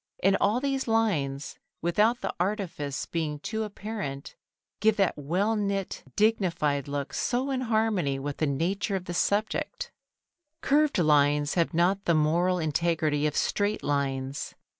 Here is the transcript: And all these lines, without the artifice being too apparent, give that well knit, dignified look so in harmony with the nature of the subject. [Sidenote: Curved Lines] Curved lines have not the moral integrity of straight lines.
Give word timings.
And 0.23 0.35
all 0.41 0.59
these 0.59 0.87
lines, 0.87 1.59
without 1.83 2.21
the 2.21 2.33
artifice 2.39 3.05
being 3.05 3.37
too 3.37 3.61
apparent, 3.63 4.35
give 4.79 4.97
that 4.97 5.15
well 5.15 5.55
knit, 5.55 6.03
dignified 6.15 6.87
look 6.87 7.13
so 7.13 7.51
in 7.51 7.61
harmony 7.61 8.17
with 8.17 8.37
the 8.37 8.47
nature 8.47 8.95
of 8.95 9.05
the 9.05 9.13
subject. 9.13 9.83
[Sidenote: 9.83 10.61
Curved 10.61 10.73
Lines] 10.73 10.91
Curved 10.95 11.05
lines 11.07 11.53
have 11.53 11.73
not 11.75 12.05
the 12.05 12.15
moral 12.15 12.57
integrity 12.57 13.27
of 13.27 13.35
straight 13.37 13.83
lines. 13.83 14.55